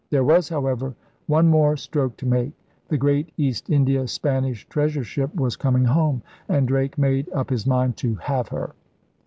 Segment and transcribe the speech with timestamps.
[0.09, 0.95] There was, however,
[1.27, 2.53] one more stroke to make.
[2.87, 7.67] The great East India Spanish treasure ship was coming home; and Drake made up his
[7.67, 8.73] mind to have her.